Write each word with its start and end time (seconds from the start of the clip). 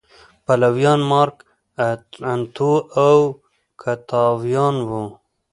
پلویان 0.45 1.01
مارک 1.09 1.37
انتو 2.31 2.73
او 3.05 3.17
اوکتاویان 3.31 4.75
و 4.87 4.89